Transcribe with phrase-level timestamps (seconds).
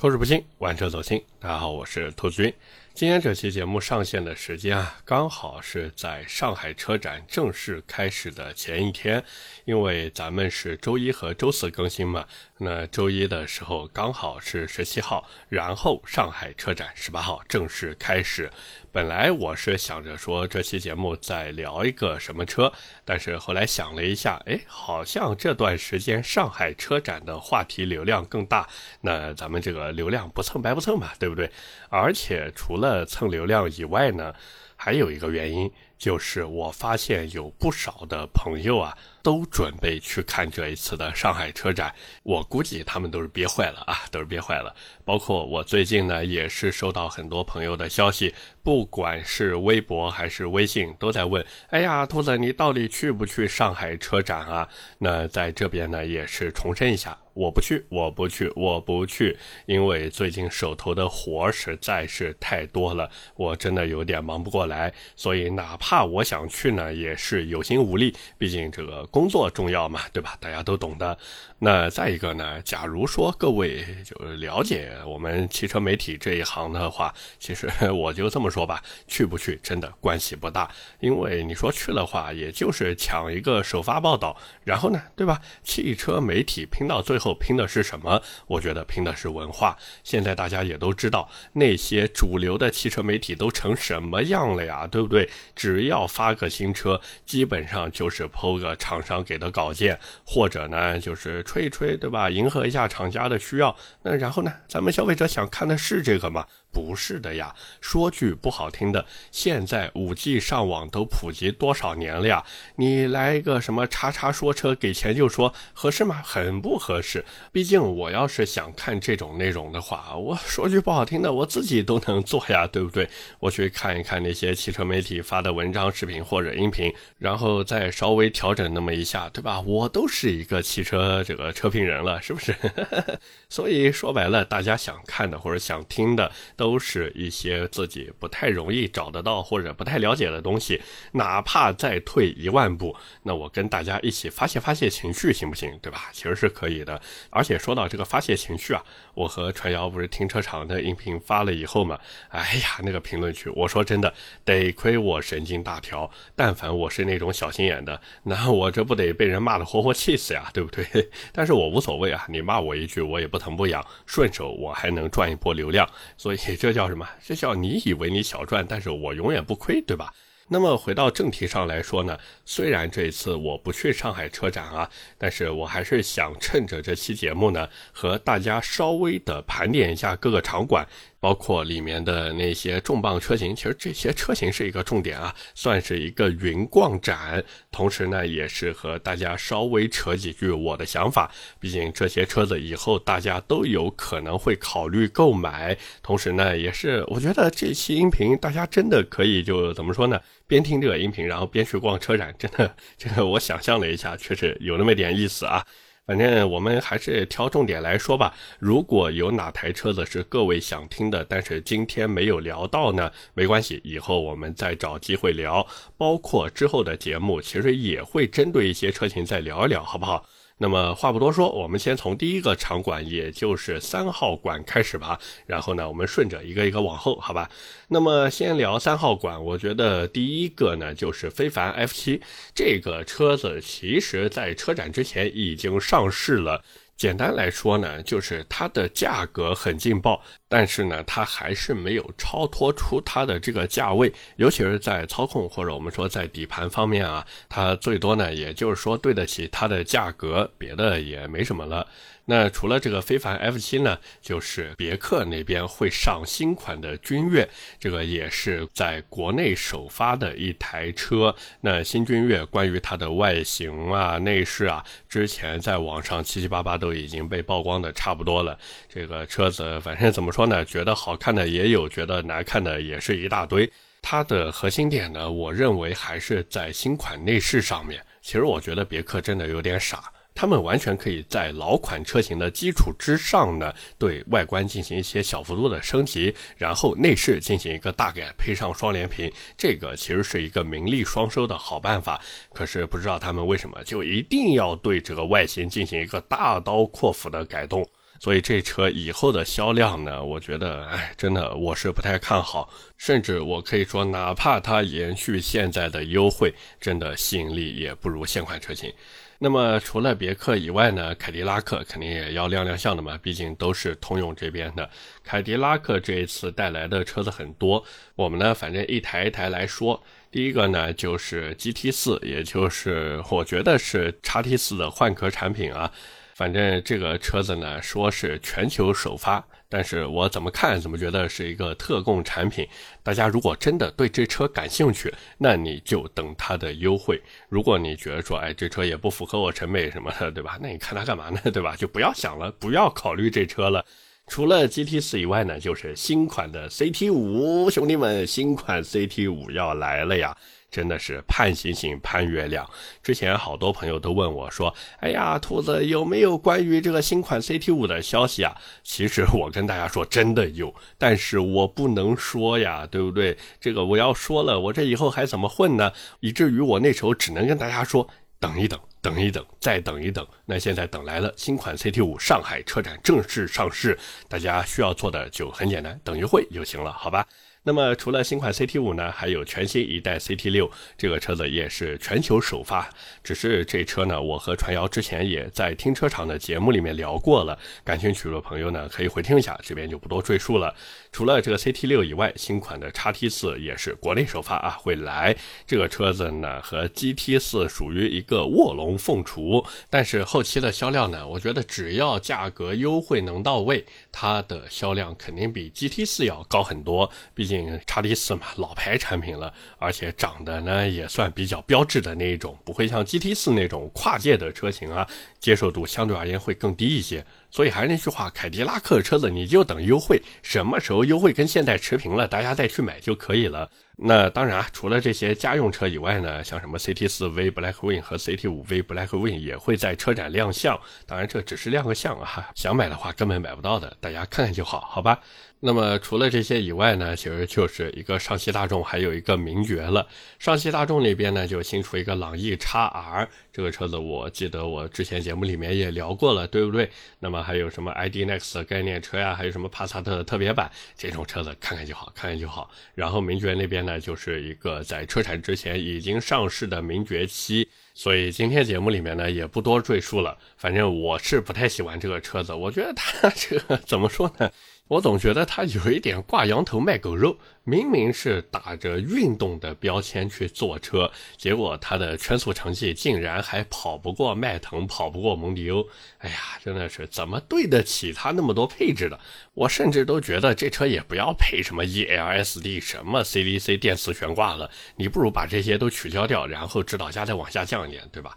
[0.00, 1.20] 口齿不清，玩车走心。
[1.40, 2.54] 大家好，我是兔子君。
[2.98, 9.22] 今天这期节目上线的时间啊，刚好是在上海车展正式开始的前一天，
[9.66, 12.26] 因为咱们是周一和周四更新嘛。
[12.60, 18.50] 那周一的时候刚好是十七号，然后上海车展十八号正式开始。
[18.90, 22.72] 本来我是想着说这期节目再聊一个什么车，
[23.04, 28.68] 但是后来想了一下，哎，好像这段时间上海车展的话题流量更大，
[29.02, 31.48] 那咱们这个流量不蹭白不蹭嘛，对不对？
[31.90, 34.34] 而且除了蹭流量以外呢，
[34.76, 35.70] 还有一个原因。
[35.98, 41.92] 就是我发现有不少的朋友啊，都准备去看这一次的上海车展。
[42.22, 44.72] 我估计他们都是憋坏了啊，都是憋坏了。
[45.04, 48.32] 包括我最近呢，也是收到很多朋友的消息，
[48.62, 54.68] 不管是微博还是微信，都在问：哎呀，兔子，你到底去不去上海车展啊？
[54.98, 66.04] 那在这边呢，也是重申一下，我不去，我不去，我不去，因为最近手头的活实在是太多了，我真的有点忙不过来，所以哪怕。
[66.04, 70.36] 我想去呢，也是有心无力，毕竟这个工作重要嘛，对吧？
[70.40, 71.16] 大家都懂的。
[71.60, 85.40] 那再一个呢，假如说各位就了解我们汽车媒体这一行的话，其实我就这么说吧，去不去真的关系不大，因为你说去的话，也就是抢一个首发报道，然后呢，对吧？
[85.64, 88.22] 汽车媒体拼到最后拼的是什么？
[88.46, 89.76] 我觉得拼的是文化。
[90.04, 95.28] 现在大家也都知道，那些主流的汽车媒体都成什么样了呀，对不对？
[95.56, 102.28] 只要发个新车，基本上就是抛个厂商给的稿件，或者呢就是吹一吹，对吧？
[102.28, 103.74] 迎合一下厂家的需要。
[104.02, 106.44] 那然后呢，咱们消费者想看的是这个吗？
[106.70, 112.44] 不是的呀，说句不好听的，现在五 G 上网都普及多少年了呀？
[112.76, 116.22] 你来一个什么叉叉说车，给钱就说合适吗？
[116.24, 117.24] 很不合适。
[117.50, 123.08] 毕竟我要是想看这种内容的话，我说句不好听的，我自己都能做呀，对不对？
[123.40, 129.60] 我去看一看那些汽车媒体发的文章、视频或者音频，然后再稍微调整那么一下，对吧？
[129.62, 132.54] 我都是一个汽车这个车评人了，是不是？
[133.48, 136.30] 所以说白了，大家想看的或者想听的。
[136.58, 140.82] 都是一些自己不太容易找得到或者不太了解的东西，
[141.12, 145.78] 哪怕再退一万步，那我跟大家一起发泄发泄情绪，行不行？
[145.80, 146.10] 对吧？
[146.12, 147.00] 其实是可以的。
[147.30, 148.82] 而且说到这个发泄情绪啊，
[149.14, 151.96] 我和传谣不是停车场的音频发了以后嘛，
[152.30, 154.12] 哎呀，那个评论区，我说真的，
[154.44, 160.84] 得亏我神经大条，但凡我是那种小心眼的，那我这不得被人骂的活活气死呀，对不对？
[161.32, 166.47] 但是我无所谓啊，你骂我一句，我也不疼不痒，顺手我还能赚一波流量，所以。
[166.56, 167.08] 这叫什么？
[167.24, 170.12] 这叫你以为你小赚，但是我永远不亏，对吧？
[170.50, 174.88] 那么回到正题上来说呢，虽然这一次我不去上海车展啊，
[175.18, 180.88] 但是我还是想趁着这期节目呢，和大家稍微的盘点一下各个场馆。
[181.20, 187.42] 包括里面的那些重磅车型，其实这些车型是一个重点啊，算是一个云逛展。
[187.70, 191.30] 同时呢，也是和大家稍微扯几句我的想法。
[191.58, 195.76] 毕竟这些车子以后大家都有可能会考虑购买。
[196.02, 200.20] 同时呢，也是我觉得这期音频大家真的可以就怎么说呢？
[200.46, 205.64] 边听这个音频，然后边去逛车展，真的这个我想象了一下，确实有那么点意思啊。
[206.08, 208.34] 反正我们还是挑重点来说吧。
[208.58, 215.66] 如果有哪台车子是各位想听的，但是今天没有聊到呢，没关系，以后我们再找机会聊。
[215.98, 220.24] 包括之后的节目，其实也会针对一些车型再聊一聊，好不好？
[220.58, 225.18] 那么话不多说，我们先从第一个场馆，也就是三号馆开始吧。
[225.46, 227.48] 然后呢，我们顺着一个一个往后，好吧？
[227.88, 232.20] 那么先聊三号馆，我觉得第一个呢就是非凡 F 七
[232.54, 236.62] 这个车子，其实在车展之前已经上市了。
[236.98, 251.86] 简单来说呢，就是它的价格很劲爆，但是呢，它还是没有超脱出它的这个价位，尤其是在操控或者我们说在底盘方面啊，它最多呢，也就是说对得起它的价格，别的也没什么了。
[252.30, 257.48] 那除了这个非凡 F7 呢，就是别克那边会上新款的君越，
[257.80, 261.34] 这个也是在国内首发的一台车。
[261.62, 268.58] 那新君越关于它的外形啊、内饰啊，之前在网上七七八八都已经被曝光的差不多了。
[268.90, 273.72] 这个车子反正怎么说呢，觉得好看的也有，觉得难看的也是一大堆。
[274.02, 278.04] 它的核心点呢，我认为还是在新款内饰上面。
[278.20, 280.12] 其实我觉得别克真的有点傻。
[280.38, 292.20] 他们完全可以在老款车型的基础之上呢，对外观进行一些小幅度的升级，然后内饰进行一个大改，配上双联屏，这个其实是一个名利双收的好办法。
[292.52, 297.84] 可是不知道他们为什么就一定要对这个外形进行一个大刀阔斧的改动。
[298.20, 308.92] 所以这车以后的销量呢，我觉得，哎，真的我是不太看好，甚至我可以说，哪怕它延续现在的优惠，真的吸引力也不如现款车型。
[309.40, 314.90] 那么除了别克以外呢，凯迪拉克肯定也要亮亮相的嘛，毕竟都是通用这边的。
[315.22, 317.84] 凯迪拉克这一次带来的车子很多，
[318.16, 320.02] 我们呢反正一台一台来说。
[320.30, 325.92] 第一个呢就是 GT 四，也就是我觉得是叉 T 四的换壳产品啊。
[326.34, 329.46] 反正这个车子呢说是全球首发。
[329.68, 332.66] 但是我怎么看怎么觉得是一个特供产品。
[333.02, 337.20] 大家如果真的对这车感兴趣，那你就等它的优惠。
[337.48, 340.58] 如果你觉得说，哎，这车也不符合我审美什么的，对吧？
[340.60, 341.40] 那你看它干嘛呢？
[341.52, 341.76] 对吧？
[341.76, 343.84] 就不要想了，不要考虑这车了。
[344.30, 350.36] 除了 GT 四以外呢，就是新款的 CT 五，兄弟们，新款 CT 五要来了呀！
[350.70, 352.68] 真的是盼星星盼月亮。
[353.02, 363.36] 之前好多朋友都问我说：“哎呀，兔子有没有关于这个新款 CT 五的消息啊？”其实我跟大家说，真的有，但是我不能说呀，对不对？
[363.60, 365.92] 这个我要说了，我这以后还怎么混呢？
[366.20, 368.06] 以至于我那时候只能跟大家说，
[368.38, 370.26] 等一等，等一等，再等一等。
[370.44, 373.98] 那现在等来了，新款 CT 五上海车展正式上市，
[374.28, 377.26] 大家需要做的就很简单，等一会就行了，好吧？
[377.68, 382.88] 那么除了新款 CT 五呢，还有全新一代 CT 六，这个车子也是全球首发。
[383.22, 390.74] 只是这车呢，我和传谣之前也在停车场的节目里面聊过了，感兴趣的朋友呢可以回听一下，这边就不多赘述了。
[391.12, 395.36] 除了这个 CT 六以外，新款的叉 T 四也是国内首发啊，会来。
[395.66, 403.84] 这个车子呢和 GT 四属于一个卧龙凤雏，但是后期的销量呢，我觉得只要价格优惠能到位，
[404.20, 407.78] 它的销量肯定比 GT 四要高很多，毕竟。
[407.86, 417.24] 叉 T 四嘛，老牌产品了，而且长得呢也算比较标致的那一种，不会像 GT 四那种跨界的车型啊，接受度相对而言会更低一些。
[417.48, 423.70] 所以还是那句话，凯迪拉克车子你就等优惠，什么时候优惠跟现在持平了，大家再去买就可以了。
[424.00, 430.78] 那当然啊，除了这些家用车以外呢，像什么 CT 四 V Blackwing 和 CT 五 V Blackwing 也会在车展亮相。
[431.04, 435.18] 当然这只是亮个相啊，想买的话根本买不到的，大家看看就好，好吧？
[435.60, 440.06] 那么除了这些以外呢，其实就是一个上汽大众，还有一个名爵了。
[440.38, 446.88] 上汽大众那边呢，就新出一个朗逸 x R 这个车子，我记得我之前节目里面也聊过了，对不对？
[447.18, 452.70] 那么还有什么 ID Next 概念车呀，还有什么帕萨特的特别版这种车子，看看就好，看看就好。
[452.94, 460.38] 然后名爵那边呢，就是一个在车展之前已经上市的名爵七，所以今天节目里面呢也不多赘述了。
[460.56, 464.48] 反正我是不太喜欢这个车子，我觉得它这个 怎么说呢？
[464.88, 475.86] 我总觉得他有一点挂羊头卖狗肉，明明是打着运动的标签去做车，结果他的圈速成绩竟然还跑不过迈腾，跑不过蒙迪欧。
[476.18, 479.20] 哎呀，真的是怎么对得起它那么多配置的？
[479.52, 488.34] 我甚至都觉得这车也不要配什么 ELSD、什么 CVC 电磁悬挂了，你不如把这些都取消掉，然后指导价再往下降一点，对吧？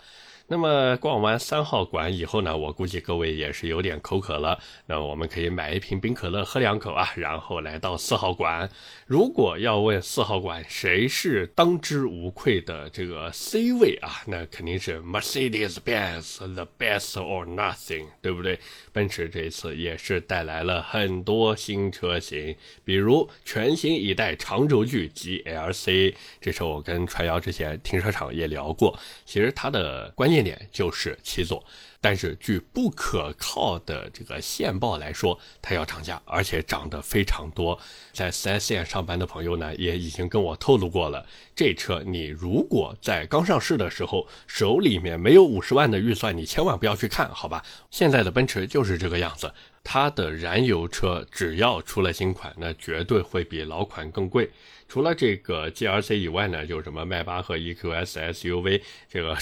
[0.52, 4.60] 那么逛完三号馆以后呢，我估计各位也是有点口渴了。
[4.86, 8.70] 那我们可以买一瓶冰可乐喝两口啊，然后来到四号馆。
[9.08, 18.60] 如果要问四号馆谁是当之无愧的这个 C 位啊，那肯定是 Mercedes-Benz the best or nothing，对不对？
[18.92, 22.54] 奔驰这一次也是带来了很多新车型，
[22.84, 29.00] 比如全新一代长轴距 GLC，这是我跟传谣之前停车场也聊过。
[29.26, 30.41] 其实它的关键。
[30.44, 31.64] 点就是七座，
[32.00, 37.80] 但是据不可靠的这个线报来说，它要涨价，而且涨得非常多。
[38.14, 47.64] 在 4S 店上班的朋友呢，也已经跟我透露过了，这车你如果在刚上市的时候手里面没有五十万的预算，你千万不要去看，好吧？
[47.90, 54.52] 现在的奔驰就是这个样子，它的燃油车只要出了新款，那绝对会比老款更贵。
[54.92, 59.34] 除了这个 GLC 以外呢，就是什么迈巴赫 EQS SUV，这个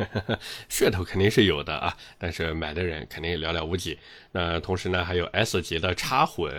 [0.70, 3.98] 噱头肯定是有的啊，但是买的人肯定寥寥无几。
[4.36, 6.52] 呃，同时呢，还有 S 级的插混，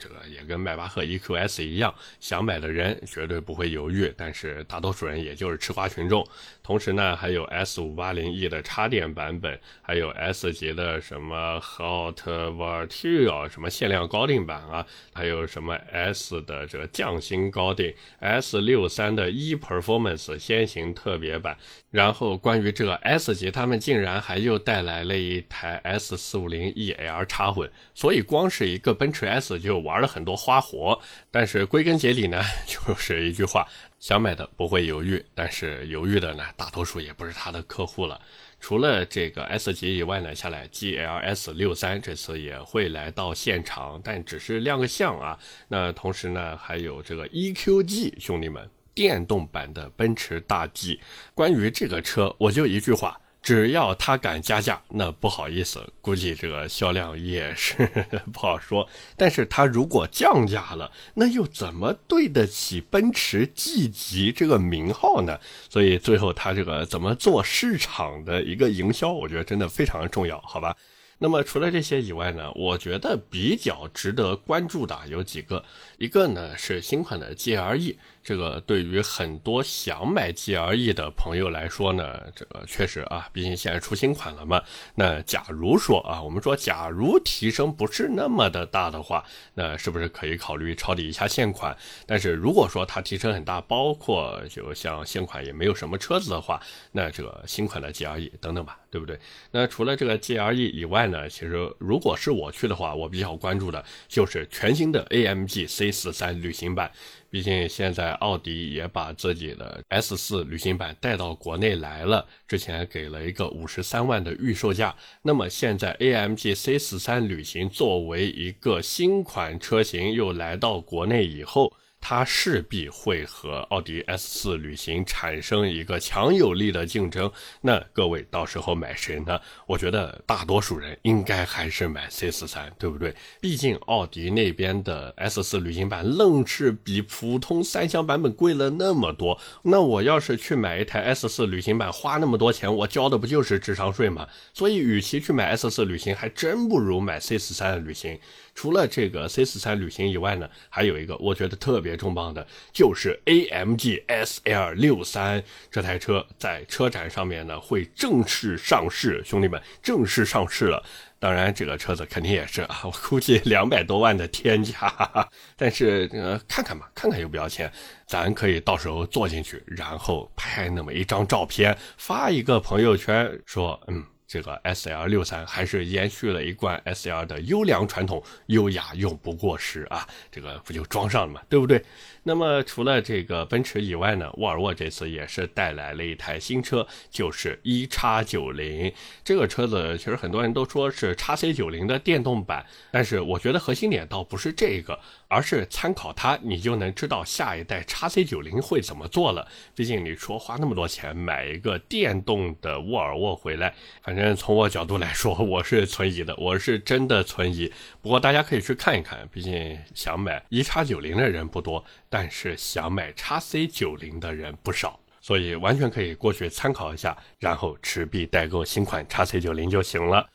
[0.00, 6.26] 这个也跟迈巴赫 EQS 一样，想买的人绝对不会犹豫，但是大多数人也就是吃瓜群众。
[6.64, 21.56] 同时呢，还有 S580E 的插电版本，还有 S 级的什么 hot Verteo 什么限量高定版啊，还有什么 S 的这个匠心高定，S63 的 E performance 先行特别版。
[21.92, 27.19] 然后关于这个 S 级，他们竟然还又带来了一台 S450EL。
[27.20, 27.70] 而插混。
[27.94, 30.98] 所以光是一个奔驰 s 就玩了很多花活。
[31.30, 33.66] 但是归根结底呢 就是一句话
[33.98, 38.18] 想买的不会犹豫但是犹豫的呢大多数也不是他的客户了。
[38.58, 45.38] 除了这个 s 级以外呢下来 gls 六三这次也会来到现场但只是亮个相啊。
[45.68, 50.98] 那同时呢还有这个 eqg 兄弟们电动版的奔驰大 g
[51.34, 57.88] 关于这个车我就一句话只要他敢加价，那不好意思，估计这个销量也是
[58.32, 58.86] 不好说。
[59.16, 65.38] 但是他如果降价了，那又怎么对得起奔驰 G 级这个名号呢？
[65.70, 70.76] 所以最后他这个怎么做市场的一个营销，我觉得真的非常重要，好吧？
[71.22, 75.62] 那么除了这些以外呢，我觉得比较值得关注的有几个，
[76.00, 77.96] 一个呢是新款的 GLE。
[78.22, 84.62] 这个对于很多想买 GLE 的朋友来说呢，这个确实啊，毕竟现在出新款了嘛。
[84.94, 91.76] 那假如说啊，我们说假如提升不是那么的大的话，那是不是可以考虑抄底一下现款？
[92.06, 96.60] 但是如果说它提升很大，包括就像现款也没有什么车子的话，
[96.92, 99.18] 那这个新款的 GLE 等等吧，对不对？
[99.50, 106.90] 那除了这个 GLE 以外呢，其实如果是我去的话，我比较关注的就是全新的 AMG C S3 旅行版。
[107.30, 114.94] 毕竟现在奥迪也把自己的 S 四旅行版带到国内来了，之前给了一个五十三万的预售价。
[115.22, 121.72] 那么现在 AMG C 四三旅行作为一个新款车型又来到国内以后。
[122.00, 127.30] 它势必会和奥迪 S 四旅行产生一个强有力的竞争。
[127.60, 129.38] 那各位到时候买谁呢？
[129.66, 133.14] 我觉得大多数人应该还是买 C 四三，对不对？
[133.40, 139.38] 毕竟奥迪那边的 S 四旅行版愣是比普通三厢版本贵了那么多。
[139.62, 144.26] 那我要是去买一台 S 四旅行版，花那么多钱，我交的不就是智商税吗？
[144.54, 148.18] 所以，与其去买 S 四旅行，还真不如买 C 四三的旅行。
[148.60, 160.84] 除了这个 C 四三旅行以外呢，还有一个我觉得特别重磅的，就是 AMG SL 六三这台车在车展上面呢会正式上市，兄弟们，正式上市了。
[161.18, 164.94] 当然，这个车子肯定也是啊，我估计两百多万的天价，
[165.56, 167.72] 但是呃，看看吧，看看要不要钱，
[168.06, 174.04] 咱可以到时候坐进去，然后拍那么一张照片，发一个朋友圈，说嗯。
[174.30, 180.06] 这个 S L 六三还是延续了一贯 S L 的优良传统，优雅永不过时啊！
[180.30, 181.84] 这个不就装上了嘛，对不对？
[182.22, 188.92] 那么除了这个奔驰以外呢，沃尔沃这次也是带来了一台新车，就是一叉九零。
[189.24, 194.98] 这个车子其实很多人都说是叉 C 九零的电动版，但是我觉得核心点倒不是这个。
[195.32, 199.46] 而是参考它，你就能知道下一代叉 C 九零会怎么做了。
[199.76, 203.72] 毕竟你说花那么多钱买一个电动的沃尔沃回来，
[204.02, 207.72] 反正从我角度来说，我是存疑的，我是真的存疑。
[208.02, 220.28] 不过大家可以去看一看，毕竟想买一叉九零的人不多，但是想买叉 C 九零的人不少，所以完全可以过去参考一下，然后持币代购新款叉 C 九零就行了。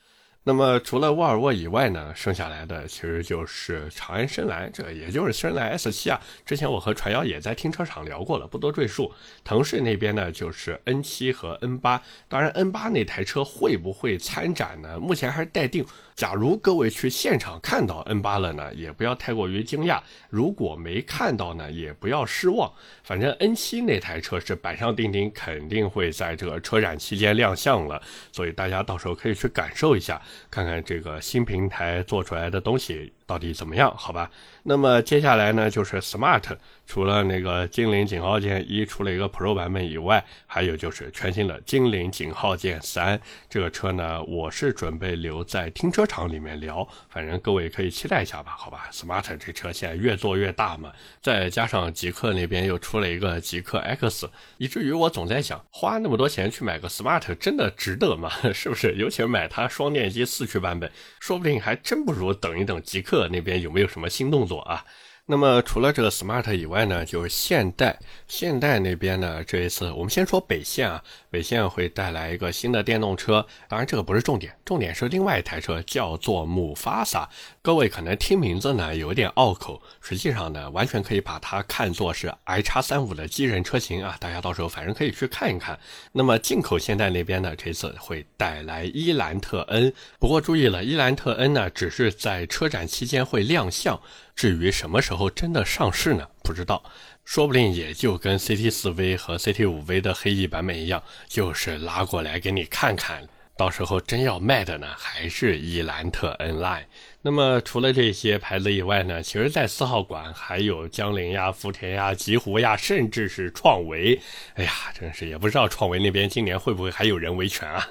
[0.48, 6.20] 那么除了沃尔沃以外呢，剩下来的其实就是长安深蓝，这也就是深蓝 S7 啊。
[6.44, 9.12] 之前我和传谣也在停车场聊过了，不多赘述。
[9.42, 12.00] 腾势那边呢，就是 N7 和 N8。
[12.28, 15.00] 当然，N8 那台车会不会参展呢？
[15.00, 15.84] 目前还是待定。
[16.16, 22.72] 假如各位去现场看到 N 八了呢，也不要太过于惊讶；如果没看到呢，也不要失望。
[23.04, 28.00] 反正 N 七那台车是板上钉钉，肯定会在这个车展期间亮相了，
[28.32, 30.18] 所以大家到时候可以去感受一下，
[30.50, 33.12] 看看这个新平台做出来的东西。
[33.26, 33.92] 到底怎么样？
[33.96, 34.30] 好吧，
[34.62, 36.44] 那么接下来呢，就是 Smart，
[36.86, 43.20] 除了那个精灵井号键一出了一个 Pro 版本以外，还有就是全新的精灵井号键三。
[43.50, 48.54] 这个车呢，我是准备留在停车场里面聊，反正各位可以期待一下吧。
[48.56, 58.30] 好吧，Smart 这车现在越做越大嘛，再加上极客那边又出了一个极客 X，以至于我总在想，花那么多钱去买个 Smart 真的值得吗？
[58.54, 58.94] 是不是？
[58.94, 63.15] 尤其是买它双电机四驱版本，说不定还真不如等一等极客。
[63.28, 64.84] 那边有没有什么新动作啊？
[65.28, 67.98] 那么除了这个 smart 以外呢，就是现代。
[68.28, 73.44] 现代那边呢，这一次我们先说北线啊，北线会带来一个新的电动车。
[73.68, 77.28] 当然这个不是重点，重点是另外一台车叫做姆法萨。
[77.60, 84.16] 各位可能听名字呢有点拗口，实际上呢完全可以把它看作是 i 叉三五的机人车型啊。
[84.20, 85.76] 大家到时候反正可以去看一看。
[86.12, 89.92] 那么进口现代那边呢，这次会带来伊兰特 N。
[90.20, 94.00] 不过注意了，伊兰特 N 呢只是在车展期间会亮相。
[94.36, 96.28] 至于什么时候真的上市呢？
[96.44, 96.84] 不知道，
[97.24, 103.26] 说不定也就跟 CT 四 V 和 CT 五 V 的黑翼版本一样，就是拉过来给你看看。
[103.56, 106.84] 到时候真要卖的呢，还是伊兰特 N Line。
[107.26, 114.16] 那么除了这些牌子以外呢，其实，在四号馆还有江铃呀、福田呀、吉湖呀，甚至是创维。
[114.54, 117.84] 哎呀，真是也不知道创维那边今年会不会还有人维权啊？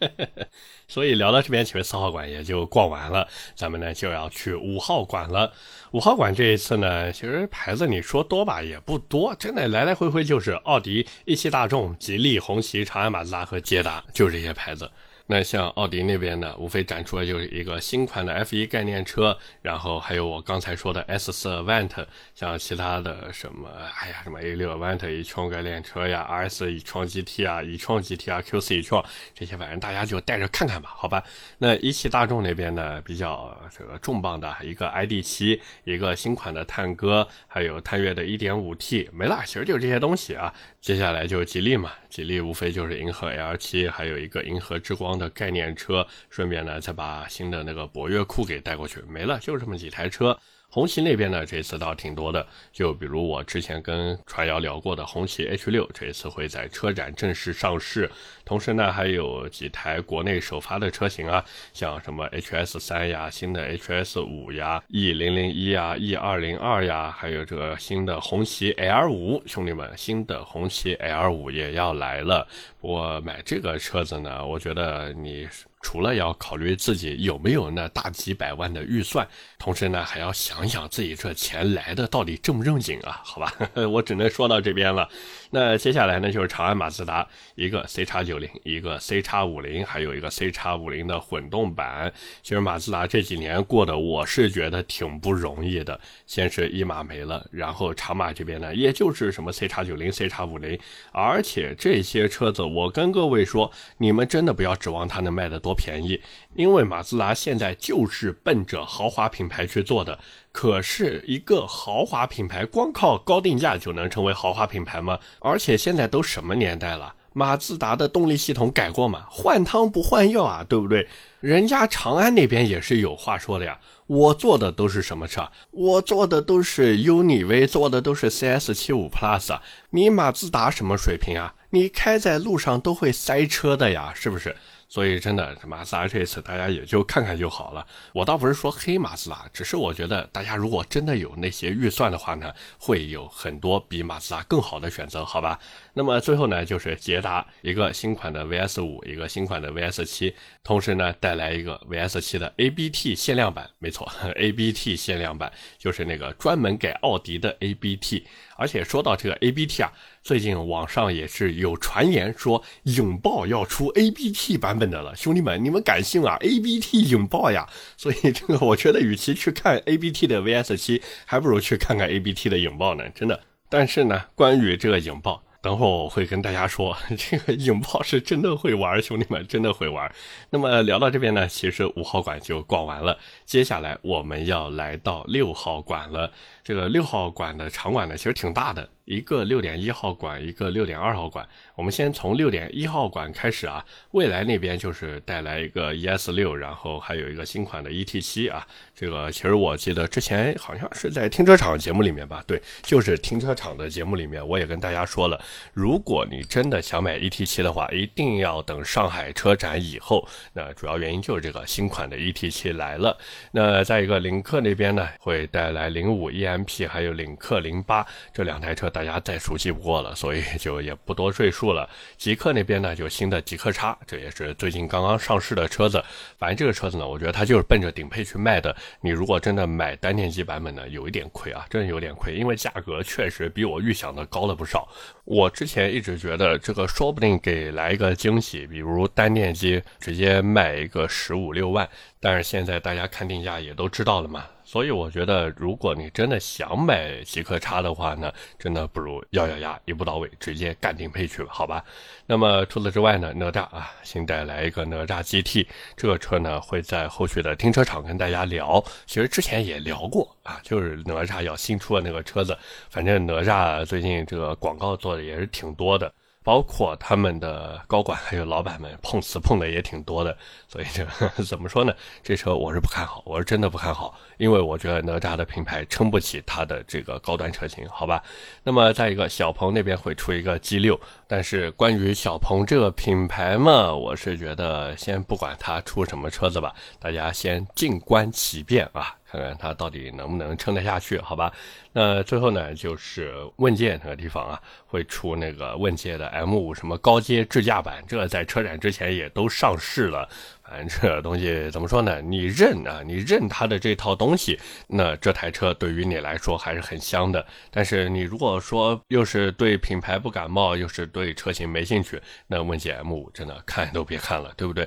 [0.86, 5.50] 所以聊到这边，其实四号馆也就逛完了，咱们呢就要去五号馆了。
[5.92, 14.90] 五号馆这一次呢，其实牌子你说多吧也不多，真的来来回回就是奥迪、一汽大众、吉利、红旗、长安马自达和捷达，就这些牌子。
[15.30, 23.68] 那像奥迪那边呢，无非展出的就是一个新款的 F1 概念车，然后还有我刚才说的 S4 Avant，像其他的什么，
[24.00, 29.04] 哎呀，什么 A6 Avant 一创概念车呀，RS 一创 GT 啊，一创 GT 啊，Q4 一创
[29.34, 31.22] 这些，反正大家就带着看看吧，好吧？
[31.58, 40.54] 那一汽大众那边呢，比较这个重磅的一个 ID.7，一个新款的探歌，还有探岳的 1.5T，没了，其实就是这些东西啊。
[40.80, 50.38] 接下来就吉利嘛，吉利无非就是银河 L7，还有一个银河之光的概念车，顺便呢再把新的那个博越酷给带过去，没了，就这么几台车。
[50.70, 58.10] 红旗那边呢，这次倒挺多的，就比如我之前跟传谣聊过的红旗 H 六，这次会在车展正式上市。
[58.44, 72.46] 同时呢，还有几台国内首发的车型啊，像什么 HS 三呀、新的 HS 五呀、E 零零一呀、E 二零二呀，还有这个新的红旗 L 五，兄弟们，新的红旗 L 五也要来了。
[72.78, 75.48] 不过买这个车子呢，我觉得你。
[75.80, 79.26] 除了要考虑自己有没有那大几百万的预算，
[79.58, 83.20] 同时呢，还要想想自己这钱来的到底正不正经啊？
[83.24, 83.52] 好吧，
[83.90, 85.08] 我只能说到这边了。
[85.50, 92.12] 那接下来呢，就是长安马自达一个 C 叉九零，一个 C 叉五零，还有一个 C 叉五零的混动版。
[92.42, 95.98] 其实马自达这几年过的，我是觉得挺不容易的。
[96.26, 100.78] 先是一马没了，然后长马这边呢，也就是什么 C 叉九零、C 叉五零，
[101.12, 106.20] 而且这些车子，我跟各位说，你们真的不要指望它能卖得多便宜，
[106.54, 110.18] 因为马自达现在就是奔着豪华品牌去做的。
[110.60, 115.16] 可是一个豪华品牌，光靠高定价就能成为豪华品牌吗？
[115.38, 119.24] 而且现在都什么年代了，马自达的动力系统改过吗？
[119.30, 121.06] 换汤不换药啊，对不对？
[121.38, 123.78] 人家长安那边也是有话说的呀。
[124.08, 125.48] 我坐的都是什么车？
[125.70, 129.56] 我坐的都是 UNI-V，坐的都是 CS75 Plus。
[129.90, 131.54] 你马自达什么水平啊？
[131.70, 134.56] 你开在路上都会塞车的呀，是不是？
[134.88, 137.86] 所以真的，马自达这次大家也就看看就好了。
[138.14, 145.58] 我倒不是说黑马自达，只是我觉得大家如果真的有那些预算的话呢，会有很多比马自达更好的选择，好吧？
[145.92, 158.24] 那么最后呢，就是捷达一个新款的 VS 五，一个新款的 VS 七，同时呢带来一个 VS 七的 ABT 限量版，没错， ABT 限量版就是那个专门给奥迪的 ABT。
[158.58, 173.40] 而且说到这个 ABT 啊，最近网上也是有传言说影豹要出 ABT 版本的了，兄弟们，你们敢信啊？ABT 影豹呀，所以这个我觉得与其去看 ABT 的 VS 七，还不如去看看 ABT 的影豹呢，真的。
[173.68, 175.44] 但是呢，关于这个影豹。
[175.60, 180.10] 等会儿我会跟大家说，这个影豹是真的会玩，兄弟们真的会玩。
[180.50, 186.32] 那么聊到这边呢，其实五号馆就逛完了，接下来我们要来到六号馆了。
[186.68, 188.86] 这个六号馆的场馆呢，其实挺大的。
[189.06, 191.48] 一个六点一号馆，一个六点二号馆。
[191.74, 193.82] 我们先从六点一号馆开始啊。
[194.10, 198.66] 未来那边就是带来一个 ES 六，然后还有一个新款的 ET 七啊。
[198.94, 202.44] 这个其实我记得之前好像是在停车场节目里面吧？
[202.46, 210.28] 对，就是停车场的节目里面，我也跟大家说了，如果你真的想买 ET 七的话，一定要等上海车展以后。
[210.52, 213.16] 那主要原因就是这个新款的 ET 七来了。
[213.52, 218.90] 那再一个领克那边呢，会带来零五 EM M P 还有领克零八这两台车。
[218.90, 221.88] 大家再熟悉不过了，所以就也不多赘述了。
[222.16, 226.02] 极客那边呢，就新的极客叉，这也是最近刚刚上市的车子。
[226.38, 228.74] 反正这个车子呢，我觉得它就是奔着顶配去卖的。
[229.00, 234.88] 你如果真的买单电机版本呢，有一点亏啊，真的有点亏，因为价格确实比我预想的高了不少。
[235.24, 244.46] 我之前一直觉得这个说不定给来一个惊喜，比如单电机直接卖一个十五六万，但是现在大家看定价也都知道了嘛。
[244.70, 251.82] 所以我觉得，如果你真的想买极客叉的话呢，真的不如咬咬牙一步到位，直接干顶配去吧，好吧？
[252.26, 258.84] 那么除此之外呢，哪吒啊，新带来一个哪吒 GT，这个车呢会在后续的停车场跟大家聊。
[259.06, 262.54] 其实之前也聊过啊，就是哪吒要新出的那个车子，
[262.90, 266.12] 反正哪吒最近这个广告做的也是挺多的。
[266.48, 270.34] 包括他们的高管还有老板们碰瓷碰的也挺多的，
[270.66, 271.04] 所以这
[271.44, 271.94] 怎么说呢？
[272.22, 278.22] 这车我是不看好，我是真的不看好，因为我觉得哪吒的品牌撑不起它的这个高端车型，好吧？
[278.62, 289.17] 那么再一个，小鹏那边会出一个 G 六，但是关于小鹏这个品牌嘛，我是觉得先不管它出什么车子吧，大家先静观其变啊。
[289.30, 291.52] 看看它到底能不能撑得下去，好吧？
[291.92, 300.28] 那最后呢，就是问界那个地方啊，会出那个问界的 M5 什么高阶智驾版，这在车展之前也都上市了。
[300.62, 302.20] 反正这东西怎么说呢？
[302.20, 307.44] 你认啊，你认它的这套东西，那这台车对于你来说还是很香的。
[307.70, 314.86] 但是你如果说又是对品牌不感冒，又是对车型没兴趣，那问界 M5 真的看都别看了，对不对？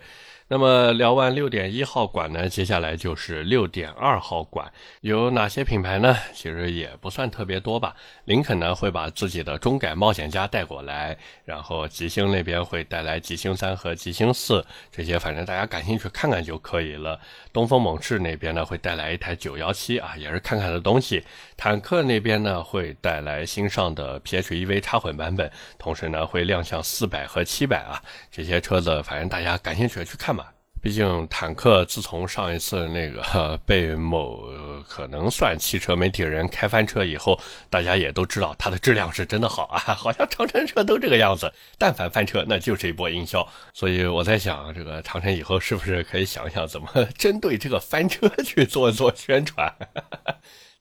[0.51, 6.13] 那么聊完六点一号馆呢，接下来就是六点二号馆，有哪些品牌呢？
[6.33, 7.95] 其实也不算特别多吧。
[8.25, 17.17] 林肯呢会把自己的中改冒险家带过来，然后吉星那边会带来吉星三和吉星四，这些反正大家感兴趣看看就可以了。
[17.53, 21.23] 东风猛士那边呢会带来一台九幺七啊，也是看看的东西。
[21.63, 30.51] 坦克那边呢会带来新上的 PHEV 插混版本，同时呢会亮相四百和七百啊，这些车子反正大家感兴趣去看吧。
[30.81, 34.49] 毕竟坦克自从上一次那个被某
[34.87, 37.39] 可能算汽车媒体人开翻车以后，
[37.69, 43.47] 大家也都知道它的质量是真的好啊， 好像长城车都这个样子，但凡翻车那就是一波营销。
[43.73, 49.71] 所以我在想，这个长城以后是不是可以想想怎么 针对这个翻车 去做做宣传？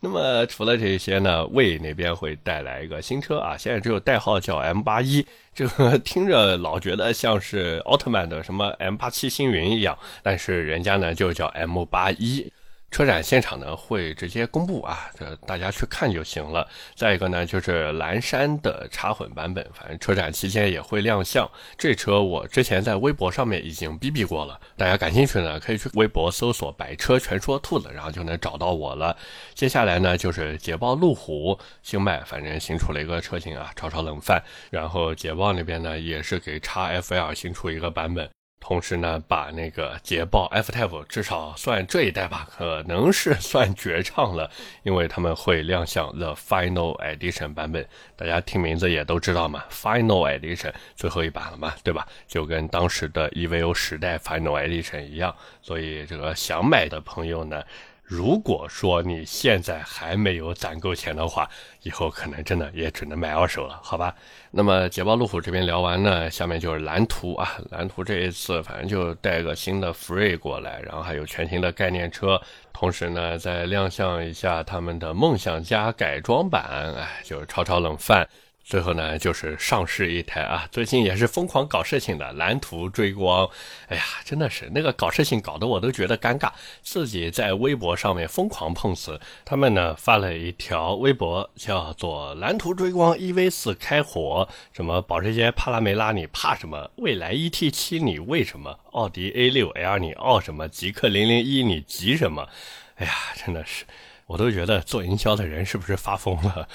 [0.02, 9.89] 那么除了这些呢，魏那边会带来一个新车啊，现在只有代号叫 M 八一，这个听着老觉得像是奥特曼的什么 M 八七星云一样，
[10.22, 12.52] 但是人家呢就叫 M 八一。
[12.92, 16.68] 车展现场呢会直接公布啊，这大家去看就行了。
[16.96, 21.48] 再一个呢就是蓝山的插混版本，反正车展期间也会亮相。
[21.78, 29.16] 这车我之前在微博上面已经逼逼过了，大家感兴趣呢可以去微博搜索“百车全说兔子”，然后就能找到我了。
[29.54, 34.42] 接下来呢就是捷豹路虎星脉，反正新出了一个车型啊，炒炒冷饭。
[34.68, 38.28] 然后捷豹那边呢也是给叉 FL 新出一个版本。
[38.60, 44.48] 同时呢，把那个捷豹 F-Type 至少算这一代吧，可能是算绝唱了，
[44.84, 47.88] 因为他们会亮相 The Final Edition 版本。
[48.14, 52.06] 大家听名字也都知道嘛，Final Edition 最后一版了嘛，对吧？
[52.28, 55.34] 就跟当时的 EVO 时代 Final Edition 一样。
[55.62, 57.64] 所以这个想买的朋友呢。
[58.10, 61.48] 如果说你现在还没有攒够钱的话，
[61.82, 64.12] 以后可能真的也只能买二手了，好吧？
[64.50, 67.56] 那么捷豹路虎这边聊完呢，下面就是蓝图啊。
[67.70, 72.42] 蓝图这一次反正就带个新的 Free 过来，然后还有全新的概念车，
[72.72, 78.28] 同时呢再亮相一下他们的梦想家改装版，哎，就是炒炒冷饭。
[78.62, 83.48] 最后呢，就是上市一台啊，最近也是疯狂搞事情的蓝图追光，
[83.88, 89.20] 哎呀，真的是那个搞事情搞得我都觉得尴尬，自己在微博上面疯狂碰瓷。
[89.44, 96.90] 他们呢发了一条微博，叫做蓝图追光 EV 四开火，什么保时捷帕拉梅拉你怕什么？
[96.96, 98.78] 蔚来 ET 七你为什么？
[98.92, 100.68] 奥迪 A 六 L 你傲什么？
[100.68, 102.48] 极氪零零一你急什么？
[102.96, 103.84] 哎呀，真的是。
[104.30, 106.68] 我都觉得做营销的人是不是发疯了，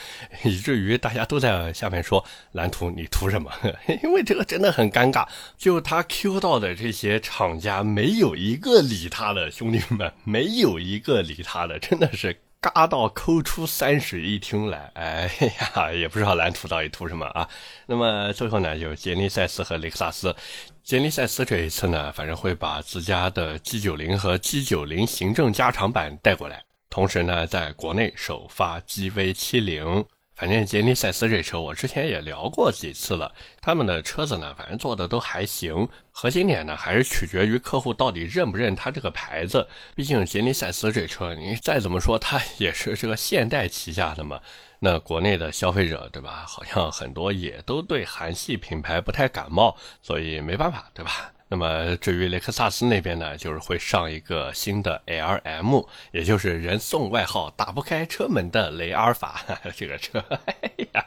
[0.43, 3.49] 以至于大家都在下面说蓝图你图什么？
[4.03, 5.25] 因为这个真的很尴尬，
[5.57, 14.91] 就他 Q 到的这些厂家没有一个理他的，兄弟们没有一个理他的，真的是尬到抠出三室一厅来。
[14.95, 15.31] 哎
[15.75, 17.47] 呀，也不知道蓝图到底图什么啊。
[17.85, 20.35] 那么最后呢，就杰尼赛斯和雷克萨斯。
[20.83, 26.61] 杰尼赛斯这一次呢，反正会把自家的 G90 和 G90 行政加长版带过来。
[26.95, 33.33] 同时呢，在国内首发 GV70，反正杰尼赛斯这车我之前也聊过几次了。
[33.61, 35.89] 他们的车子呢，反正做的都还行。
[36.09, 39.67] 核心点呢，还是取决于客户到底认不认他这个牌子。
[39.93, 44.39] 毕竟杰尼赛斯这车，你再怎么说，它也是这个现代旗下的嘛。
[44.79, 46.45] 那国内的消费者，对吧？
[46.47, 51.33] 好像很多也都对韩系品牌不太感冒，所以没办法，对吧？
[51.47, 55.81] 那么至于雷克萨斯那边呢，就是会上一个新的 L M，
[56.11, 59.41] 也就是人送外号“打不开车门的雷阿尔法”
[59.77, 60.23] 这个车。
[60.45, 61.05] 哎呀，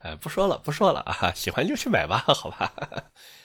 [0.00, 2.72] 呃，不说了，不说了啊， 喜欢就去买吧， 好吧。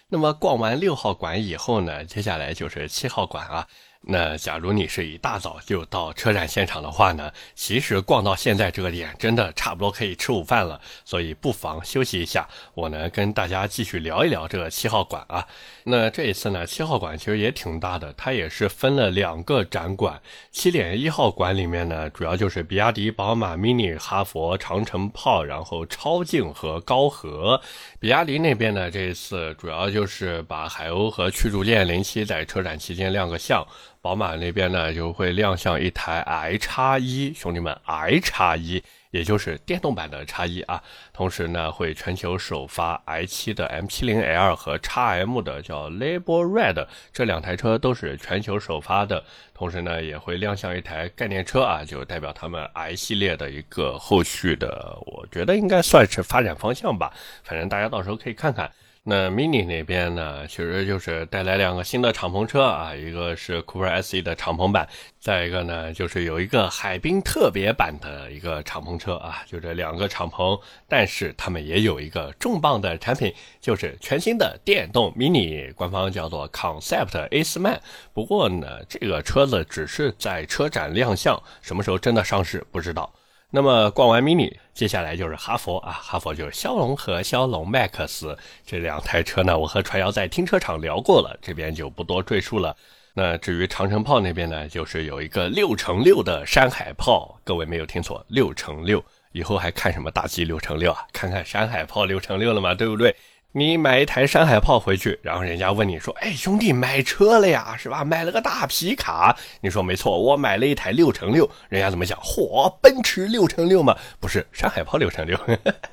[0.09, 3.67] 那么逛完六号馆以后呢，接下来就是七号馆啊。
[4.05, 10.81] 那假如你是一大早就到车展现场的话呢，其实逛到现在这个点，真的差不多可以吃午饭了。
[11.05, 15.47] 所以不妨休息一下，我呢跟大家继续聊一聊这个七号馆啊。
[15.85, 20.21] 那这一次呢，七号馆其实也挺大的，它也是分了两个展馆。
[20.51, 27.61] 七点一号馆里面呢，主要就是比亚迪、宝马、Mini、哈佛、长城炮，然后超竞和高和。
[28.01, 33.65] 比亚迪那边呢，这一次主要就是把海鸥和驱逐舰零七在车展期间亮个相。
[34.03, 40.83] 宝马那边呢就会亮相一台 i 叉一，兄弟们 i 叉一，也就是电动版的叉一啊。
[41.13, 49.23] 同时呢会全球首发 i 七的 M 七零 L 和叉 M 的叫 Label Red，这两台车都是全球首发的。
[49.53, 57.13] 同时呢也会亮相一台概念车啊，就代表他们 i 系列的一个后续的，我觉得应该算是发展方向吧。
[57.45, 58.69] 反正大家到时候可以看看。
[59.05, 64.87] 那 Mini 那边呢，其实就是带来两个新的敞篷车啊，一个是 Cooper SE 的敞篷版，
[65.19, 77.79] 再一个呢就是有一个海滨特别版的一个敞篷车啊，就这两个敞篷，但是他们也有一个重磅的产品，就是全新的电动 Mini，官方叫做 Concept Aceman。
[78.13, 83.13] 不过呢，这个车子只是在车展亮相，什么时候真的上市不知道。
[83.55, 88.35] 那么逛完 mini，接下来就是哈佛啊，哈佛就是骁龙和骁龙 Max
[88.65, 92.75] 这两台车呢，我和传谣在停车场聊过了，这边就不多赘述了。
[93.13, 101.05] 那至于长城炮那边呢，就是有一个六乘六的山海炮，各位没有听错，六乘六，以后还看什么大 G 六乘六啊？
[101.13, 103.15] 看看山海炮六乘六了嘛，对不对？
[103.55, 108.03] 你买一台山海炮回去，然后人家问你说：“哎，兄弟，买车了呀，是吧？
[108.03, 111.47] 买了个大皮卡。”你说没错，我买了一台六乘六。
[111.69, 112.17] 人家怎么想？
[112.19, 113.95] 嚯，奔驰六乘六吗？
[114.19, 115.39] 不是，山海炮六乘六。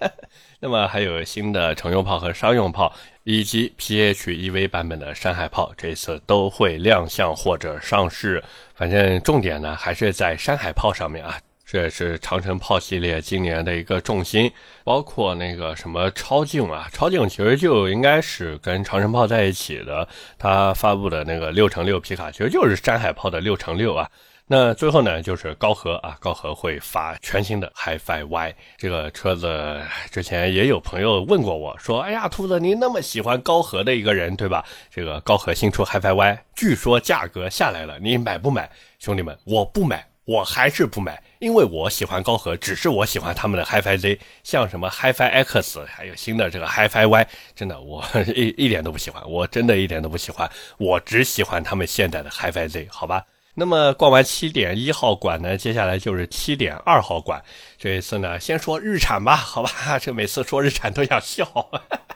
[0.61, 2.95] 那么还有新的乘用炮和商用炮，
[3.25, 8.43] 以及 PHEV 版本的山海炮，这次都会亮相或者上市。
[8.75, 11.39] 反正重点呢，还是在山海炮上面啊。
[11.71, 14.51] 这也是长城炮系列今年的一个重心，
[14.83, 20.09] 包括那个什么超竞啊，超竞其实就应该是跟长城炮在一起的。
[20.37, 24.11] 它发布的那个六乘六皮卡，其实就是山海炮的六乘六啊。
[24.49, 29.81] 那最后呢，就是高和啊，高和会发全新的 HiFi Y 这个车子。
[30.11, 34.65] 之前也有朋友问过我说：“哎呀，兔子，你那么喜欢高和的一个人，对吧？
[34.91, 38.69] 这个高和新出 HiFi Y，据说价格下来了，你买不买？
[38.99, 48.05] 兄弟们，我不买，我还是不买。”因为我喜欢高和，只是我喜欢他们的 HiFi Z，像什么 HiFi X，还有新的这个 HiFi Y，真的我
[48.37, 53.25] 一一点都不喜欢，我真的一点都不喜欢，我只喜欢他们现在的 HiFi Z，好吧？
[53.61, 57.45] 那么逛完七点一号馆呢，接下来就是七点二号馆，
[57.77, 59.99] 这一次呢，先说日产吧，好吧？
[60.01, 61.47] 这每次说日产都想笑。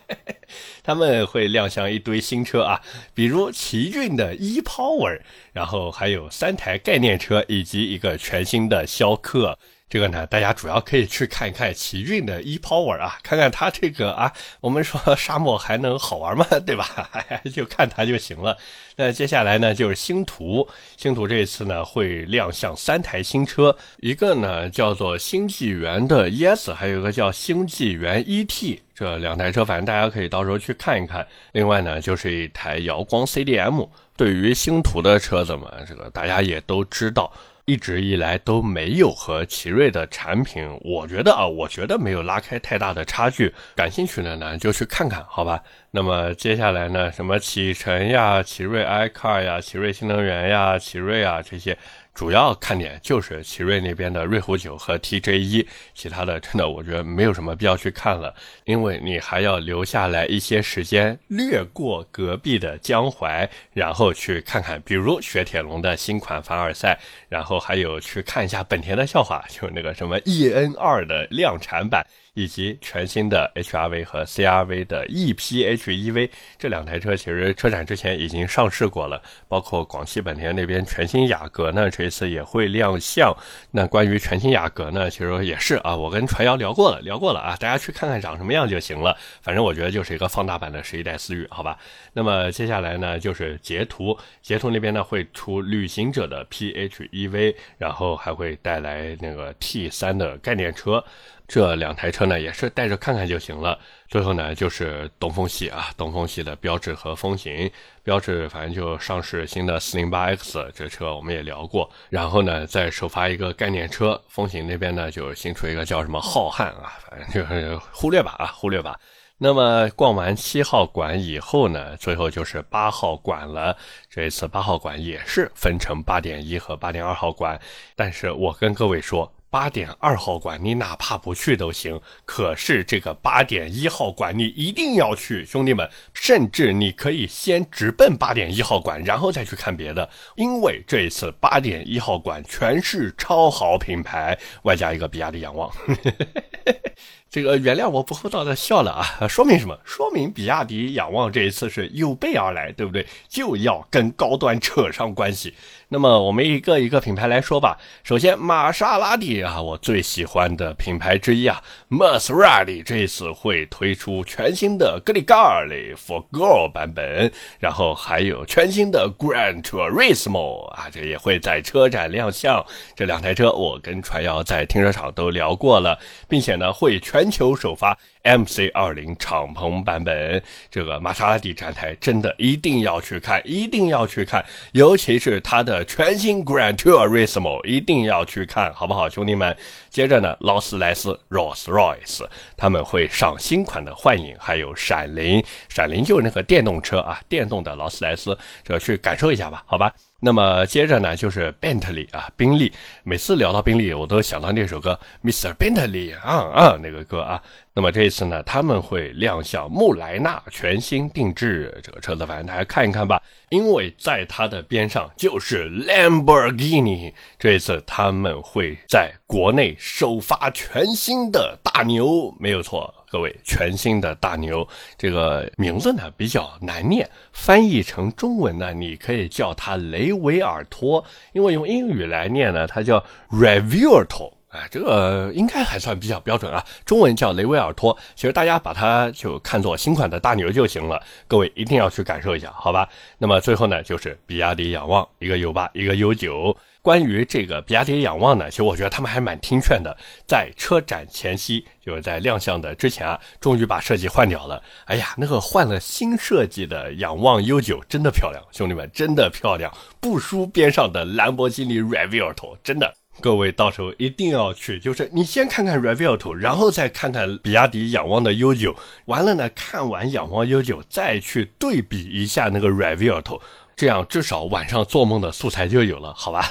[0.82, 2.80] 他们会亮相一堆新车啊，
[3.12, 5.20] 比如奇骏的 ePower，
[5.52, 9.58] 然后还有三台概念车以及一个全新的逍客。
[9.94, 16.44] 这个呢，大家主要可以去看一看奇骏的 ePower 啊，看看它这个啊，我们说沙漠还能好玩吗？
[16.66, 17.08] 对吧？
[17.54, 18.58] 就看它就行了。
[18.96, 31.24] 那接下来呢，就是星途，星途这一次呢会亮相三台新车，一个呢叫做星际元的 ES，还有一个叫星际元 ET，这两台车反正大家可以到时候去看一看。
[31.52, 33.88] 另外呢，就是一台瑶光 CDM。
[34.16, 37.32] 对于星途的车子嘛，这个大家也都知道。
[37.66, 43.52] 一直以来都没有和奇瑞的产品，我觉得啊，我觉得没有拉开太大的差距。
[43.74, 45.62] 感兴趣的呢，就去看看，好吧？
[45.90, 51.76] 那么接下来呢，什么启辰呀、奇瑞 iCar 呀、奇瑞新能源呀、奇瑞啊这些。
[52.14, 58.32] 主要看点就是奇瑞那边的瑞虎九和 TJ 一，其他的真的我觉得没有什么必要去看了，
[58.64, 72.06] 因为你还要留下来一些时间，略过隔壁的江淮，然后去看看，比如雪铁龙的新款凡尔赛，然后还有去看一下本田的笑话，就那个什么 EN 二的量产版。
[72.34, 79.22] 以及全新的 HRV 和 CRV 的 ePHEV 这两台车，其实车展之前已经上市过了。
[79.48, 83.32] 包括广汽本田那边全新雅阁呢，这一次也会亮相。
[83.70, 89.16] 那关于全新雅阁呢，其实也是啊，我跟传谣聊过了，聊过了啊，大家去看看长什么样就行了。
[89.40, 91.78] 反正我觉得就是一个放大版的十一代思域，好吧。
[92.12, 101.04] 那么接下来呢，就是捷途，捷途那边呢会出旅行者的 PHEV，然后还会带来那个 T 三的概念车。
[101.46, 103.78] 这两台车呢，也是带着看看就行了。
[104.08, 107.70] 最后呢，就是东风系啊，东风系的标致和风行。
[108.02, 111.90] 标致反正就上市新的 408X 这车，我们也聊过。
[112.08, 118.98] 然后呢，再首发一个概念车，风行那边呢就新出一个叫什么浩瀚啊，反正就是忽略吧啊，忽略吧。
[119.36, 123.76] 那么逛完七号馆以后呢，最后就是八号馆了。
[124.08, 127.60] 这一次八号馆也是分成八点一和八点二号馆，
[127.94, 129.30] 但是我跟各位说。
[129.54, 132.00] 八点二号馆，你哪怕不去都行。
[132.24, 135.88] 可是这个八点一号馆，你一定要去，兄弟们。
[136.12, 140.10] 甚至你可以先直奔八点一号馆，然后再去看别的。
[140.34, 145.70] 因为这一次八点一号馆全是超豪品牌，外加一个比亚迪仰望。
[147.30, 149.76] 这个原谅我不厚道的笑了啊，说明什么？
[149.84, 153.06] 说明比亚迪仰望这一次是有备而来，对不对？
[153.28, 155.54] 就要跟高端扯上关系。
[155.90, 157.78] 那么我们一个一个品牌来说吧。
[158.02, 172.64] 首先，玛莎拉蒂啊，我最喜欢的品牌之一啊，Maserati 这次会推出全新的格里高利 For Girl 版本，然后还有全新的 Gran Turismo 啊，这也会在车展亮相。
[172.96, 175.96] 这两台车我跟传谣在停车场都聊过了，
[176.28, 177.00] 并且呢会。
[177.04, 189.54] 全球首发 MC 二零敞篷版本，这个玛莎拉蒂展台真的一定要去看，一定要去看，尤其是它的全新 Gran Turismo，一定要去看，好不好，兄弟们？
[189.90, 199.92] 接着呢，劳斯莱斯 Rolls Royce 他们会上新款的幻影，还有闪灵，闪灵就是那个电动车啊，电动的劳斯莱斯，这去感受一下吧，好吧？
[200.24, 202.72] 那么接着呢，就是 Bentley 啊，宾利。
[203.02, 205.52] 每次聊到宾利，我都想到那首歌，Mr.
[205.52, 207.42] Bentley 啊啊，那个歌啊。
[207.74, 213.22] 那么这一次呢，他们会亮相穆莱纳全新定制这个车子，反正大家看一看吧。
[213.50, 222.94] 因为在它的边上就是 Lamborghini，这一次他们会在国内首发全新的大牛，没有错。
[223.14, 224.66] 各位，全新的大牛
[224.98, 232.98] 这个名字呢比较难念，翻译成中文呢，你可以叫它雷维尔托，因为用英语来念呢，它叫
[233.30, 236.64] Revuelto，哎，这个应该还算比较标准啊。
[236.86, 241.02] 中文叫雷威尔托，其实大家把它就看作新款的大牛就行了。
[241.26, 242.88] 各位一定要去感受一下，好吧？
[243.18, 246.56] 那么最后呢，就是比亚迪仰望，一个 U 八，一个 U 九。
[246.82, 249.96] 关于这个比亚迪仰望呢，其实我觉得他们还蛮听劝的，
[250.28, 254.62] 在车展前夕，就是在亮相的之前啊，终于把设计换掉了。
[254.84, 268.74] 哎呀，那个换了新设计的仰望 U9 真的漂亮，兄弟们真的漂亮，不输边上的兰博基尼 Reviro 真的，各位到时候一定要去，就是你先看看 Revial 图然后再看看比亚迪仰望的 U9，
[269.06, 273.40] 完了呢，看完仰望 U9 再去对比一下那个 Revial 图。
[273.76, 276.48] 这样至少晚上做梦的素材就有了，好吧？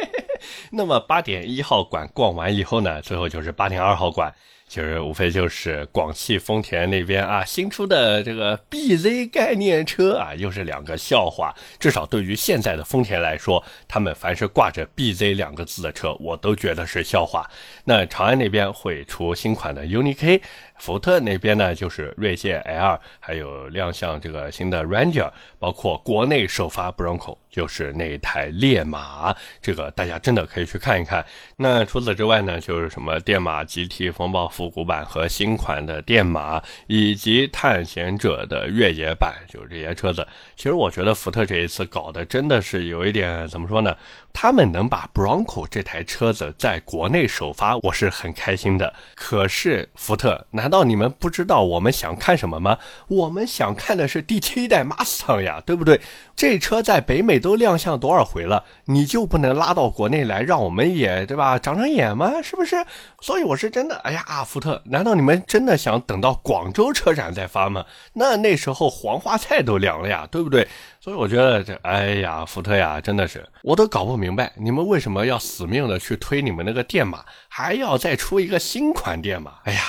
[0.72, 4.34] 那么八点一号馆逛完以后呢，最后就是八点二号馆。
[4.70, 11.52] 其实无非就是广汽丰田那边啊新出的这个 BZ 概念车啊，又是两个笑话。
[11.80, 17.50] 至少对于现在的丰田来说，他们凡是挂着 BZ 两个字的车，我都觉得是笑话。
[17.82, 20.40] 那长安那边会出新款的 UNI-K，
[20.78, 31.24] 福特那边呢就是锐界 L，还有亮相这个新的 Ranger，包括国内首发 Bronco 就是那台烈马，这个大家真的可以去看一看。
[31.56, 34.50] 那除此之外呢，就是什么电马 GT 风暴。
[34.50, 40.26] 复古版和新款的电马，以及探险者的越野版，就是这些车子。
[40.56, 43.96] 其实我觉得福特这一次搞的真的是有一点怎么说呢？
[44.32, 48.94] 他们能把 Bronco 这台车子在国内首发，我是很开心的。
[49.14, 52.78] 可是福特，难道你们不知道我们想看什么吗？
[53.08, 56.00] 我们想看的是第七代 Mustang 呀，对不对？
[56.40, 61.58] 这车在北美都亮相多少回了，你就不能拉到国内来，让我们也对吧？
[61.58, 62.40] 长长眼吗？
[62.42, 62.82] 是不是？
[63.20, 64.24] 所以我是真的，哎呀。
[64.46, 67.84] 福特，难道你们真的想等到广州车展再发吗？
[68.14, 70.66] 那那时候黄花菜都凉了呀，对不对？
[70.98, 79.52] 所以我觉得这，哎呀，福特呀，真的是，我都搞不明白，你们为什么要死命的去推你们那个电马，还要再出一个新款电马？
[79.64, 79.82] 哎呀，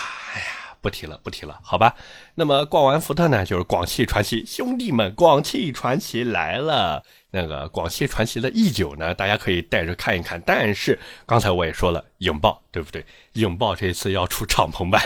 [0.81, 1.95] 不提了，不提了，好吧。
[2.35, 7.03] 那么逛完福特呢，就是广汽传祺，兄弟们，广汽传祺来了。
[7.33, 10.41] 那个广汽传祺的 E 九呢，大家可以带着看一看。
[10.45, 13.05] 但是刚才我也说了，影豹对不对？
[13.33, 15.01] 影豹这次要出敞篷版，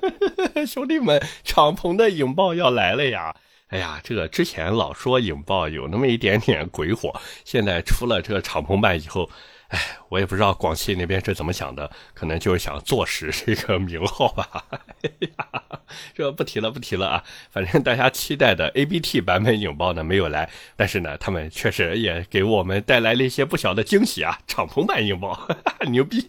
[0.66, 3.36] 兄弟们，敞篷的影豹要来了呀！
[3.68, 9.30] 哎呀，这个之前老说影豹有那么一点点鬼火，现在出了这个敞篷版以后。
[9.70, 9.78] 哎，
[10.08, 14.64] 我也不知道广汽那边是怎么想的，可能就是想坐实这个名号吧。
[15.02, 15.80] 哎呀，
[16.14, 17.24] 这不提了，不提了啊！
[17.50, 24.38] 反正大家期待的 ABT 版本影豹呢没有来，但是呢，他们确实也给我们带来了一些不小的惊喜啊！
[24.46, 25.48] 敞篷版影豹，
[25.88, 26.26] 牛逼！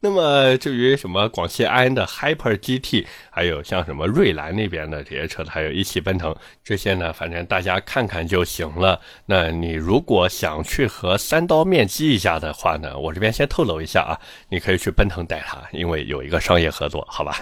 [0.00, 9.00] 那么至于什么广汽埃安的 Hyper GT，还有像什么瑞兰那边的这些车子，还有一汽奔腾这些呢，反正大家看看就行了。
[9.26, 14.14] 那你如果想去和三刀面基一下的话呢，我这边先透露一下啊，
[14.48, 17.38] 你可以去奔腾带它，因为有一个商业合作，好吧？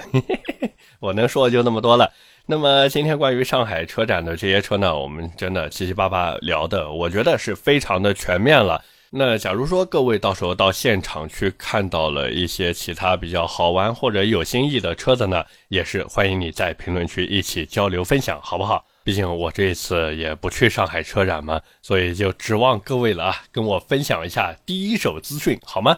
[1.00, 2.10] 我能说的就那么多了。
[2.46, 8.82] 那么今天关于上海车展的这些车呢，我们真的七七八八聊的，我觉得是非常的全面了。
[9.16, 18.85] 那假如说各位到时候到现场去看到了一些其他比较好玩或者有新意的车子呢，也是欢迎你在评论区一起交流分享，好不好？
[19.05, 25.97] 毕竟我这一次也不去上海车展嘛，所以就指望各位了啊，跟我分享一下第一手资讯，好吗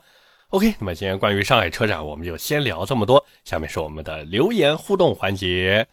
[0.50, 3.24] ？OK，那么今天关于上海车展，我们就先聊这么多。
[3.46, 5.86] 下面是我们的留言互动环节。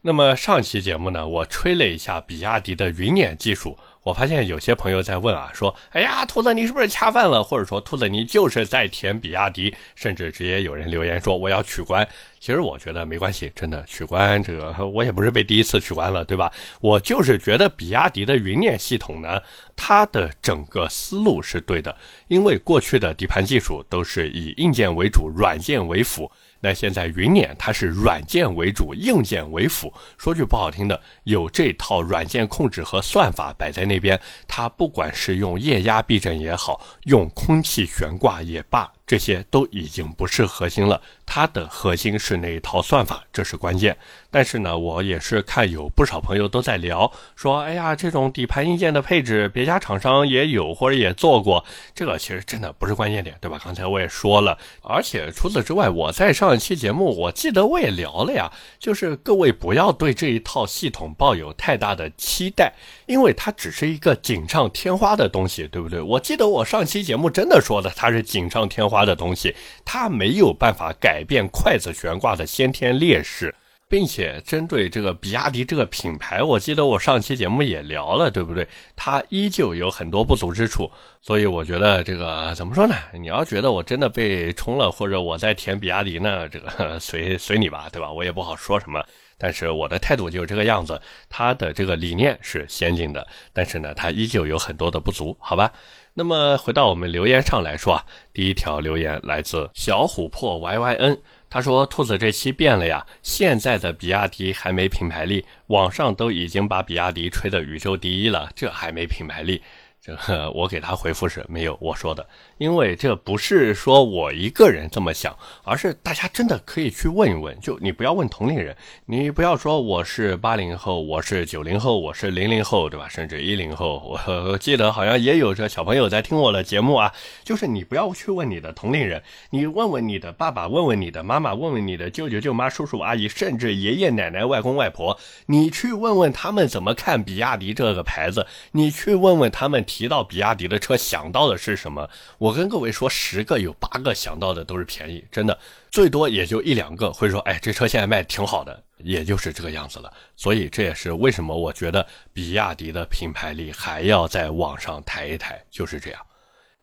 [0.00, 3.78] 那么上期节目呢，我吹了一下比亚迪的云辇技术。
[4.08, 7.44] 我发现有些朋友在问啊，说，哎呀，兔子你是不是恰饭了？
[7.44, 12.08] 或者说，兔子你就是在舔比亚迪，甚至直接有人留言说我要取关。
[12.40, 16.50] 其实我觉得没关系，真的取关这个我也不是被第一次取关了，对吧？
[16.80, 19.42] 我就是觉得比亚迪的云辇系统呢，
[19.76, 21.94] 它的整个思路是对的，
[22.28, 26.32] 因为过去的底盘技术都是以硬件为主，软件为辅。
[26.60, 29.92] 那现在云辇它是软件为主，硬件为辅。
[30.16, 38.92] 说句不好听的，有这套软件控制和算法摆在那边，它不管是用液压避震也好，用空气悬挂也罢。
[39.08, 43.96] 这些都已经不是核心了，它的核心是那一套算法，这是关键。
[44.30, 53.58] 但是呢，我也是看有不少朋友都在聊，说，哎呀，这种底盘硬件的配置，别家厂商也有或者也做过，这个其实真的不是关键点，对吧？
[53.64, 62.74] 刚才我也说了，而且除此之外，我在上一期节目，我记得我也聊了呀，就是各位不要对这一套系统抱有太大的期待，
[63.08, 66.00] 因为它只是一个锦上添花的东西，对不对？
[66.00, 68.98] 我记得我上期节目真的说的，它是锦上添花。
[69.08, 69.54] 的东西，
[69.86, 73.54] 它没有办法改变筷子悬挂的先天劣势，
[73.88, 78.68] 并且针对这个比亚迪这个品牌，我记得我上期节目也聊了，对不对？
[78.94, 80.90] 它依旧有很多不足之处，
[81.22, 82.94] 所以我觉得这个怎么说呢？
[83.14, 88.12] 你要觉得我真的被冲了，或者我在舔比亚迪呢，这个随随你吧，对吧？
[88.12, 89.02] 我也不好说什么。
[89.38, 95.72] 但是我的态度就是这个样子，他的这个理念是先进的，但是呢，他依旧有很多的不足，好吧？
[96.14, 101.18] 那么回到我们留言上来说啊，第一条留言来自小琥珀 Y Y N，
[101.48, 109.62] 他说：“兔子这期变了呀，现在的比亚迪还没品牌力，网上都已经把比亚迪吹得宇宙第一了，这还没品牌力。”
[110.00, 112.26] 这个我给他回复是没有我说的，
[112.58, 117.58] 因为这不是说我一个人这么想，而是大家真的可以去问一问。
[117.58, 123.08] 就你不要问同龄人，你不要说我是八零后，我是九零后，我是零零后，对吧？
[123.08, 127.12] 甚至一零后，我记得好像也有这小朋友在听我的节目啊。
[127.42, 139.78] 就是你不要去问你的同龄人，你问问你的爸爸，问问你的妈妈，问问你的舅舅舅妈、叔叔阿姨，甚至爷爷奶奶、外公外婆，你去问问他们怎么看比亚迪这个牌子，你去问问他们。
[139.88, 142.10] 提到比亚迪的车，想到的是什么？
[142.36, 145.58] 我我跟各位说，十个有八个想到的都是便宜，真的，
[145.90, 150.10] 最多也就一两个会说，哎，这车现在卖挺好的，也就是这个样子了。
[150.34, 156.20] 所以这也是为什么我觉得比亚迪的品牌力还要在往上抬一抬，就是这样。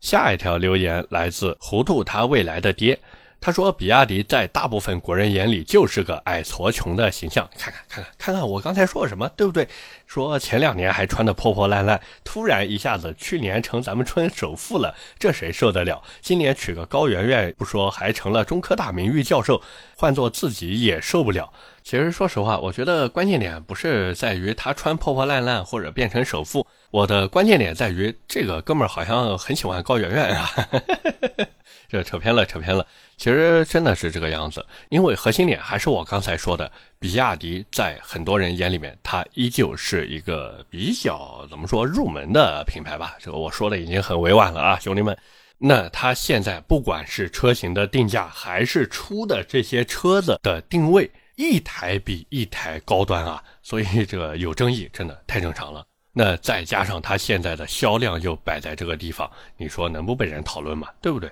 [0.01, 2.99] 下一条留言来自糊涂他未来的爹。
[3.41, 7.47] 他说：“比亚迪在大部分国人眼里就是个矮矬穷的形象。
[7.55, 9.68] 看看，看看，看看我刚才说了什么，对不对？
[10.06, 16.01] 说前两年还穿的破破烂烂，突然一下子去年成咱们村首富了，这谁受得了？
[16.22, 19.62] 今年娶个高圆圆不说，还成了中科大名誉教授，
[19.97, 21.51] 换做自己也受不了。
[21.84, 30.49] 其实说实话，我觉得关键点不是在于他穿破破烂烂或者变成首富，我的关键点在于这个哥们儿好像很喜欢高圆圆啊。
[31.88, 32.86] 这扯偏了，扯偏了。”
[33.18, 36.70] 其实真的是这个样子，因为核心点还是我刚才说的，
[37.06, 43.16] 比亚迪在很多人眼里面，它依旧是一个比较怎么说入门的品牌吧。
[43.20, 45.16] 这个我说的已经很委婉了啊，兄弟们。
[45.60, 55.86] 那它现在不管是车型的定价，还是出的这些车子的定位，一台比一台高端啊，所以这个有争议真的太正常了。
[56.12, 60.88] 那再加上它现在的销量又摆在这个地方，你说能不被人讨论吗？
[60.99, 61.30] 对不对？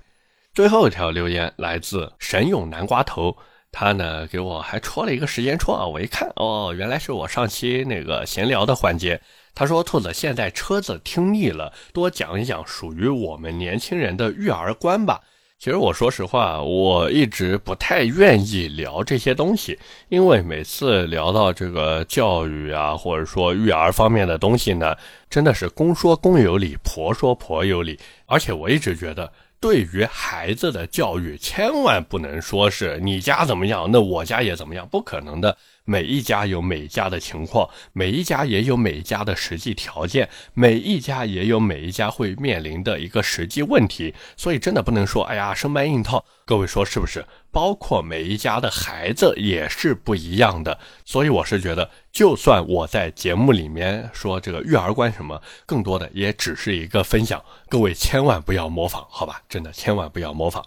[0.53, 3.35] 最后一条留言来自神勇南瓜头，
[3.73, 9.19] 他呢给我还戳了一个时间戳啊，我一看哦，原来是我上期那个闲聊的环节。
[9.55, 15.21] 他说：“兔子现在车子听腻了，多讲一讲属于我们年轻人的育儿观吧。”
[15.59, 24.95] 其实我说实话，我一直不太愿意聊这些东西，因为每次聊到这个教育啊，或者说育儿方面的东西呢，
[25.29, 29.31] 真的是公说公有理，婆说婆有理，而且我一直觉得。
[29.63, 35.57] 对于孩子的教育，千万不能说是你家怎么样，那我家也怎么样，不可能的。
[35.85, 44.13] 每一家有每一家的情况，每一家也有每一家的实际条件，每一家也有每一家会面临的一个实际问题。
[44.37, 46.23] 所以真的不能说，哎呀，生搬硬套。
[46.45, 47.25] 各位说是不是？
[47.51, 59.41] 包括每一家的孩子也是不一样的，所以我是觉得，就算我在节目里面说这个育儿观什么，更多的也只是一个分享，各位千万不要模仿，好吧？
[59.47, 60.65] 真的千万不要模仿。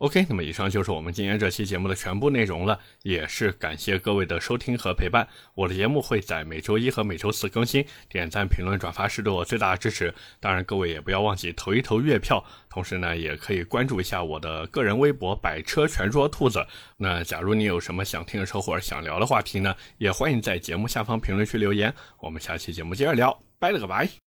[0.00, 5.26] OK，那么以上就是我们今天这期节目的全部内容了，也是感谢各位的收听和陪伴。
[5.54, 10.12] 我的节目会在每周一和每周四更新，点赞、评论、转发是对我最大的支持。
[10.38, 16.66] 当然，各位也不要忘记投一投月票，同时呢，也可以关注一下我的个人微博“百车全说兔子”。
[16.98, 21.94] 那假如你有什么想听的车或者想聊的话题呢，也欢迎在节目下方评论区留言。
[22.18, 24.25] 我们下期节目接着聊，拜了个拜。